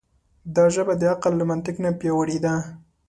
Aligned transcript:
دا 0.55 0.65
ژبه 0.75 0.93
د 0.97 1.03
عقل 1.13 1.33
له 1.37 1.45
منطق 1.51 1.75
نه 1.83 1.91
پیاوړې 1.99 2.37
ده. 2.45 2.53